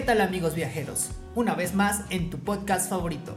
¿Qué 0.00 0.06
tal 0.06 0.22
amigos 0.22 0.54
viajeros? 0.54 1.10
Una 1.34 1.54
vez 1.54 1.74
más 1.74 2.04
en 2.08 2.30
tu 2.30 2.38
podcast 2.38 2.88
favorito. 2.88 3.34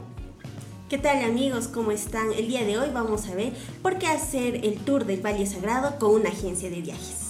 ¿Qué 0.88 0.96
tal 0.96 1.22
amigos? 1.22 1.68
¿Cómo 1.68 1.90
están? 1.90 2.32
El 2.32 2.48
día 2.48 2.64
de 2.64 2.78
hoy 2.78 2.88
vamos 2.90 3.28
a 3.28 3.34
ver 3.34 3.52
por 3.82 3.98
qué 3.98 4.06
hacer 4.06 4.64
el 4.64 4.78
tour 4.78 5.04
del 5.04 5.20
Valle 5.20 5.44
Sagrado 5.44 5.98
con 5.98 6.12
una 6.12 6.30
agencia 6.30 6.70
de 6.70 6.80
viajes. 6.80 7.23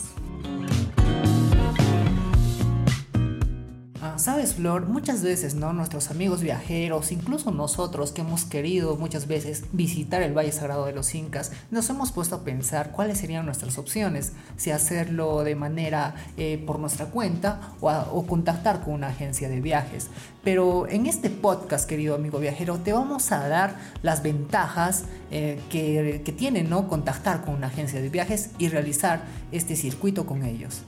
Sabes, 4.25 4.55
Flor, 4.55 4.87
muchas 4.87 5.23
veces, 5.23 5.55
¿no? 5.55 5.75
Nuestros 5.75 6.11
amigos 6.11 6.41
viajeros, 6.41 7.13
incluso 7.13 7.51
nosotros 7.51 8.11
que 8.11 8.23
hemos 8.23 8.47
querido 8.47 8.97
muchas 8.97 9.27
veces 9.27 9.65
visitar 9.73 10.23
el 10.23 10.33
Valle 10.33 10.51
Sagrado 10.51 10.87
de 10.87 10.95
los 10.95 11.15
Incas, 11.15 11.53
nos 11.71 11.91
hemos 11.91 12.11
puesto 12.11 12.37
a 12.37 12.43
pensar 12.43 12.93
cuáles 12.93 13.19
serían 13.19 13.45
nuestras 13.45 13.77
opciones, 13.77 14.33
si 14.57 14.71
hacerlo 14.71 15.45
de 15.45 15.57
manera 15.57 16.15
eh, 16.39 16.57
por 16.67 16.79
nuestra 16.79 17.05
cuenta 17.05 17.75
o, 17.83 18.25
contactar 18.27 18.83
con 18.83 18.95
una 18.95 19.09
agencia 19.09 19.51
de 19.51 19.61
viajes. 19.61 20.09
Pero 20.43 20.89
en 20.89 21.05
este 21.05 21.29
podcast, 21.29 21.87
querido 21.87 22.15
amigo 22.15 22.39
viajero, 22.39 22.79
te 22.79 22.95
vamos 22.95 23.31
a 23.31 23.47
dar 23.47 23.77
las 24.01 24.23
ventajas 24.23 25.05
eh, 25.31 25.61
que, 25.69 26.23
que 26.25 26.33
tiene, 26.33 26.63
¿no? 26.63 26.89
Contactar 26.89 27.45
con 27.45 27.57
una 27.57 27.67
agencia 27.67 28.01
de 28.01 28.09
viajes 28.09 28.53
y 28.57 28.71
realizar 28.71 29.21
este 29.53 29.77
circuito 29.77 30.25
con 30.25 30.45
ellos. 30.45 30.81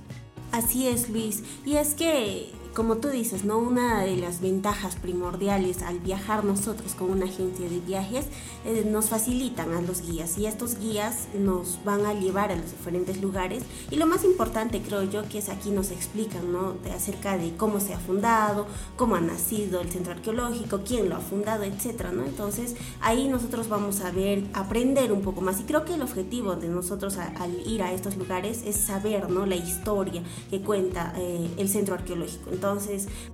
Así 0.52 0.88
es, 0.88 1.10
Luis. 1.10 1.43
Y 1.66 1.77
es 1.77 1.95
que 1.95 2.51
como 2.77 2.98
tú 2.98 3.09
dices, 3.09 3.47
¿no? 3.47 3.57
Una 3.57 4.03
de 4.03 4.19
las 4.19 4.43
ventajas 4.43 4.97
primordiales 4.97 5.80
al 5.80 5.98
viajar 5.98 6.45
nosotros 6.45 6.95
con 6.95 7.11
una 7.11 7.25
agencia 7.25 7.71
de 7.71 7.80
viajes 7.80 8.27
eh, 8.66 8.87
nos 8.87 9.07
facilitan 9.09 9.73
a 9.73 9.80
los 9.80 10.02
guías 10.02 10.37
y 10.37 10.45
estos 10.45 10.79
guías 10.79 11.29
nos 11.39 11.83
van 11.87 12.05
a 12.05 12.12
llevar 12.12 12.52
a 12.52 12.57
los 12.57 12.71
diferentes 12.73 13.23
lugares 13.23 13.62
y 13.91 13.97
lo 13.97 14.07
más 14.07 14.25
importante 14.25 14.83
creo 14.83 15.05
yo 15.05 15.27
que 15.27 15.39
es 15.39 15.49
aquí 15.49 15.71
nos 15.71 15.91
explican, 15.91 16.52
¿no? 16.52 16.75
De 16.85 16.93
acerca 16.93 17.38
de 17.38 17.57
cómo 17.57 17.80
se 17.80 17.95
ha 17.95 17.99
fundado, 17.99 18.66
cómo 18.96 19.16
ha 19.16 19.23
nacido 19.23 19.80
el 19.80 19.90
centro 19.90 20.13
arqueológico, 20.13 20.83
quién 20.87 21.09
lo 21.09 21.16
ha 21.16 21.21
fundado, 21.21 21.63
etcétera, 21.63 22.13
¿no? 22.13 22.27
Entonces 22.27 22.77
ahí 23.01 23.27
nosotros 23.27 23.71
vamos 23.71 24.02
a 24.02 24.11
ver, 24.11 24.45
aprender 24.52 25.13
un 25.13 25.23
poco 25.23 25.40
más 25.40 25.61
y 25.61 25.63
creo 25.63 25.87
que 25.87 25.95
el 25.95 26.02
objetivo 26.02 26.57
de 26.57 26.68
nosotros 26.68 27.16
al 27.16 27.66
ir 27.66 27.83
a 27.83 27.95
estos 27.95 28.18
lugares 28.18 28.65
es 28.66 28.77
saber, 28.77 29.30
¿no? 29.30 29.46
La 29.46 29.57
historia 29.57 30.23
que 30.51 30.61
cuenta 30.61 31.15
eh, 31.16 31.49
el 31.57 31.71
centro 31.71 31.95
arqueológico. 31.95 32.51
Entonces, 32.51 32.65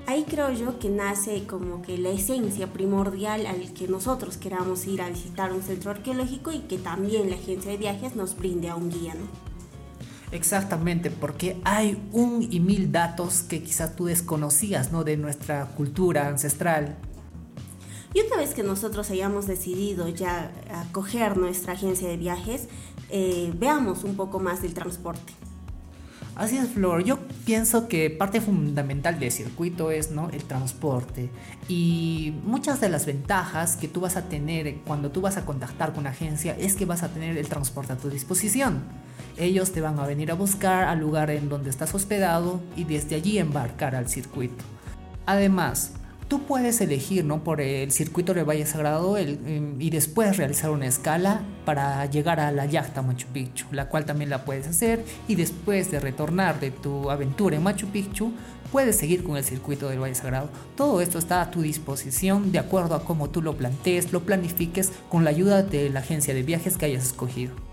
ahí 0.07 0.25
creo 0.29 0.53
yo 0.53 0.79
que 0.79 0.89
nace 0.89 1.47
como 1.47 1.83
que 1.83 1.99
la 1.99 2.11
esencia 2.11 2.73
primordial 2.73 3.47
al 3.47 3.73
que 3.73 3.89
nosotros 3.89 4.37
queramos 4.37 4.87
ir 4.87 5.03
a 5.03 5.09
visitar 5.09 5.53
un 5.53 5.63
centro 5.63 5.91
arqueológico 5.91 6.53
y 6.53 6.61
que 6.61 6.79
también 6.79 7.31
la 7.31 7.37
agencia 7.37 7.71
de 7.71 7.77
viajes 7.77 8.17
nos 8.17 8.37
brinde 8.37 8.69
a 8.69 8.77
un 8.77 8.91
guía, 8.91 9.15
¿no? 9.15 9.53
Exactamente, 10.33 11.11
porque 11.11 11.61
hay 11.63 12.03
un 12.13 12.43
y 12.43 12.61
mil 12.61 12.91
datos 12.91 13.43
que 13.43 13.63
quizás 13.63 13.95
tú 13.95 14.07
desconocías, 14.07 14.91
¿no? 14.91 15.05
De 15.05 15.17
nuestra 15.19 15.67
cultura 15.67 16.29
ancestral. 16.29 16.97
Y 18.15 18.21
una 18.21 18.37
vez 18.37 18.55
que 18.55 18.63
nosotros 18.63 19.11
hayamos 19.11 19.47
decidido 19.47 20.09
ya 20.09 20.51
acoger 20.89 21.37
nuestra 21.37 21.75
agencia 21.75 22.09
de 22.09 22.17
viajes, 22.17 22.69
eh, 23.11 23.53
veamos 23.57 24.05
un 24.05 24.17
poco 24.17 24.41
más 24.41 24.63
del 24.63 24.75
transporte. 24.75 25.33
Así 26.35 26.57
es, 26.57 26.69
Flor. 26.71 27.05
Yo 27.05 27.19
pienso 27.45 27.89
que 27.89 28.11
parte 28.11 28.41
fundamental 28.41 29.19
del 29.19 29.33
circuito 29.33 29.91
es 29.91 30.11
¿no? 30.11 30.31
el 30.31 30.45
transporte. 30.45 31.31
Y 31.69 32.35
muchas 32.45 32.81
de 32.81 32.89
las 32.89 33.07
ventajas 33.07 33.77
que 33.77 33.89
tú 33.89 34.01
vas 34.01 34.17
a 34.17 34.29
tener 34.29 34.77
cuando 34.87 35.11
tú 35.11 35.21
vas 35.21 35.37
a 35.37 35.45
contactar 35.45 35.93
con 35.93 36.01
una 36.01 36.11
agencia 36.11 36.57
es 36.59 36.75
que 36.75 36.85
vas 36.85 37.03
a 37.03 37.09
tener 37.09 37.37
el 37.37 37.49
transporte 37.49 37.93
a 37.93 37.97
tu 37.97 38.11
disposición. 38.11 38.83
Ellos 39.37 39.73
te 39.73 39.81
van 39.81 39.99
a 39.99 40.07
venir 40.07 40.31
a 40.31 40.35
buscar 40.35 40.85
al 40.85 41.01
lugar 41.01 41.31
en 41.31 41.49
donde 41.49 41.71
estás 41.71 41.95
hospedado 41.95 42.61
y 42.77 42.85
desde 42.85 43.17
allí 43.17 43.39
embarcar 43.39 43.95
al 43.95 44.09
circuito. 44.09 44.65
Además, 45.27 45.93
tú 46.33 46.45
puedes 46.45 46.81
elegir 46.81 47.27
¿no? 47.27 47.45
por 47.45 47.61
el 47.61 47.93
circuito 47.93 48.33
del 48.33 48.49
Valle 48.49 48.65
Sagrado 48.65 49.19
em, 49.19 49.79
y 49.79 49.91
después 49.91 50.39
realizar 50.39 50.71
una 50.71 50.87
escala 50.87 51.43
para 51.67 52.07
llegar 52.07 52.41
a 52.41 52.51
la 52.51 52.65
yacta 52.65 53.03
Machu 53.03 53.27
Picchu, 53.35 53.67
la 53.71 53.91
cual 53.91 54.07
también 54.07 54.31
la 54.31 54.47
puedes 54.47 54.67
hacer 54.67 55.05
y 55.29 55.35
después 55.35 55.91
de 55.91 56.01
retornar 56.01 56.59
de 56.59 56.71
tu 56.71 57.11
aventura 57.11 57.57
en 57.57 57.63
Machu 57.63 57.89
Picchu 57.89 58.33
puedes 58.73 58.97
seguir 58.97 59.25
con 59.25 59.37
el 59.37 59.45
circuito 59.45 59.91
del 59.91 60.01
Valle 60.01 60.15
Sagrado. 60.15 60.49
Todo 60.75 61.03
esto 61.03 61.19
está 61.19 61.43
a 61.43 61.51
tu 61.51 61.61
disposición 61.61 62.51
de 62.51 62.61
acuerdo 62.61 62.95
a 62.95 63.05
cómo 63.05 63.29
tú 63.29 63.43
lo 63.43 63.55
plantees, 63.59 64.11
lo 64.11 64.23
planifiques 64.23 64.91
con 65.11 65.25
la 65.25 65.31
ayuda 65.31 65.63
de 65.63 65.91
la 65.91 66.01
agencia 66.01 66.33
de 66.33 66.43
viajes 66.45 66.79
que 66.79 66.87
hayas 66.87 67.05
escogido. 67.05 67.72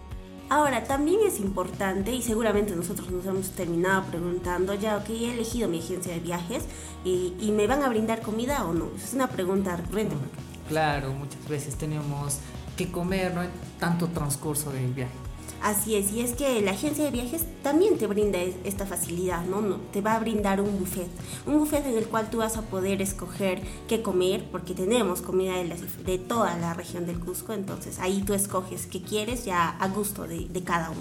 Ahora, 0.50 0.84
también 0.84 1.20
es 1.28 1.40
importante, 1.40 2.12
y 2.12 2.24
seguramente 2.24 2.76
nosotros 2.76 3.12
nos 3.12 3.24
hemos 3.26 3.52
terminado 3.52 4.04
preguntando, 4.06 4.74
ya 4.74 5.04
que 5.04 5.14
he 5.14 5.34
elegido 5.34 5.70
mi 5.70 5.78
agencia 5.80 6.12
de 6.12 6.20
viajes 6.20 6.66
y, 7.06 7.36
y 7.40 7.52
me 7.52 7.68
van 7.68 7.84
a 7.84 7.90
brindar 7.90 8.22
comida 8.22 8.66
o 8.66 8.74
no. 8.74 8.90
Es 8.98 9.14
una 9.14 9.28
pregunta 9.28 9.76
recurrente. 9.76 10.16
Claro, 10.68 11.14
muchas 11.14 11.48
veces 11.48 11.76
tenemos 11.76 12.40
que 12.76 12.92
comer 12.92 13.34
¿no? 13.36 13.44
en 13.44 13.52
tanto 13.80 14.08
transcurso 14.08 14.72
del 14.72 14.92
viaje. 14.94 15.29
Así 15.62 15.96
es, 15.96 16.12
y 16.14 16.22
es 16.22 16.32
que 16.32 16.62
la 16.62 16.72
agencia 16.72 17.04
de 17.04 17.12
viajes 17.12 17.44
también 17.64 17.98
te 17.98 18.08
brinda 18.08 18.40
esta 18.64 18.86
facilidad, 18.86 19.44
¿no? 19.46 19.62
Te 19.92 20.00
va 20.00 20.16
a 20.16 20.20
brindar 20.20 20.62
un 20.62 20.80
buffet, 20.80 21.08
un 21.46 21.60
buffet 21.60 21.86
en 21.86 21.98
el 21.98 22.08
cual 22.08 22.30
tú 22.30 22.38
vas 22.38 22.56
a 22.56 22.62
poder 22.62 23.02
escoger 23.02 23.62
qué 23.90 24.02
comer, 24.02 24.46
porque 24.52 24.74
tenemos 24.74 25.22
comida 25.22 25.56
de, 25.56 25.76
de 26.06 26.18
toda 26.18 26.58
la 26.58 26.74
región 26.74 27.06
del 27.06 27.20
Cusco, 27.20 27.54
entonces 27.54 28.00
ahí 28.00 28.24
tú 28.26 28.34
escoges 28.34 28.86
qué 28.86 29.02
quieres 29.02 29.44
ya 29.44 29.70
a 29.70 29.88
gusto 29.90 30.28
de, 30.28 30.48
de 30.48 30.64
cada 30.64 30.92
uno. 30.92 31.00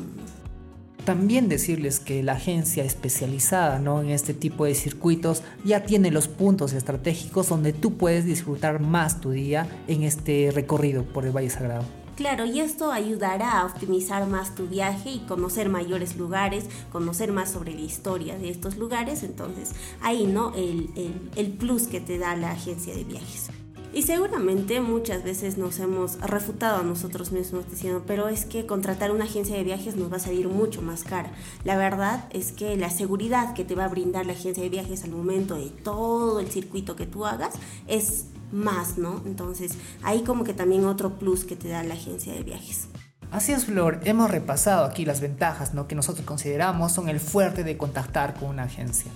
También 1.04 1.48
decirles 1.48 2.00
que 2.00 2.22
la 2.22 2.32
agencia 2.32 2.84
especializada 2.84 3.78
¿no? 3.78 4.02
en 4.02 4.10
este 4.10 4.34
tipo 4.34 4.66
de 4.66 4.74
circuitos 4.74 5.42
ya 5.64 5.84
tiene 5.84 6.10
los 6.10 6.28
puntos 6.28 6.74
estratégicos 6.74 7.48
donde 7.48 7.72
tú 7.72 7.96
puedes 7.96 8.26
disfrutar 8.26 8.80
más 8.80 9.20
tu 9.20 9.30
día 9.30 9.66
en 9.86 10.02
este 10.02 10.50
recorrido 10.52 11.04
por 11.04 11.24
el 11.24 11.34
Valle 11.34 11.48
Sagrado. 11.48 11.97
Claro, 12.18 12.44
y 12.46 12.58
esto 12.58 12.90
ayudará 12.90 13.60
a 13.60 13.64
optimizar 13.64 14.26
más 14.26 14.56
tu 14.56 14.66
viaje 14.66 15.08
y 15.08 15.18
conocer 15.20 15.68
mayores 15.68 16.16
lugares, 16.16 16.64
conocer 16.90 17.30
más 17.30 17.52
sobre 17.52 17.74
la 17.74 17.82
historia 17.82 18.36
de 18.36 18.48
estos 18.48 18.76
lugares. 18.76 19.22
Entonces, 19.22 19.70
ahí, 20.00 20.26
¿no? 20.26 20.52
El, 20.56 20.90
el, 21.36 21.52
plus 21.52 21.86
que 21.86 22.00
te 22.00 22.18
da 22.18 22.34
la 22.34 22.50
agencia 22.50 22.92
de 22.92 23.04
viajes. 23.04 23.50
Y 23.94 24.02
seguramente 24.02 24.80
muchas 24.80 25.22
veces 25.22 25.58
nos 25.58 25.78
hemos 25.78 26.18
refutado 26.20 26.80
a 26.80 26.82
nosotros 26.82 27.30
mismos 27.30 27.70
diciendo, 27.70 28.02
pero 28.04 28.26
es 28.26 28.46
que 28.46 28.66
contratar 28.66 29.12
una 29.12 29.22
agencia 29.22 29.56
de 29.56 29.62
viajes 29.62 29.94
nos 29.94 30.10
va 30.10 30.16
a 30.16 30.20
salir 30.20 30.48
mucho 30.48 30.82
más 30.82 31.04
cara. 31.04 31.30
La 31.62 31.76
verdad 31.76 32.24
es 32.30 32.50
que 32.50 32.76
la 32.76 32.90
seguridad 32.90 33.54
que 33.54 33.64
te 33.64 33.76
va 33.76 33.84
a 33.84 33.88
brindar 33.88 34.26
la 34.26 34.32
agencia 34.32 34.64
de 34.64 34.70
viajes 34.70 35.04
al 35.04 35.12
momento 35.12 35.54
de 35.54 35.70
todo 35.70 36.40
el 36.40 36.50
circuito 36.50 36.96
que 36.96 37.06
tú 37.06 37.26
hagas 37.26 37.54
es 37.86 38.24
más, 38.52 38.98
¿no? 38.98 39.22
Entonces, 39.26 39.72
ahí 40.02 40.22
como 40.22 40.44
que 40.44 40.54
también 40.54 40.84
otro 40.84 41.18
plus 41.18 41.44
que 41.44 41.56
te 41.56 41.68
da 41.68 41.82
la 41.82 41.94
agencia 41.94 42.32
de 42.32 42.42
viajes. 42.42 42.88
Así 43.30 43.52
es, 43.52 43.66
Flor. 43.66 44.00
Hemos 44.04 44.30
repasado 44.30 44.86
aquí 44.86 45.04
las 45.04 45.20
ventajas 45.20 45.74
¿no? 45.74 45.86
que 45.86 45.94
nosotros 45.94 46.24
consideramos 46.24 46.92
son 46.92 47.10
el 47.10 47.20
fuerte 47.20 47.62
de 47.62 47.76
contactar 47.76 48.32
con 48.34 48.48
una 48.48 48.62
agencia. 48.64 49.12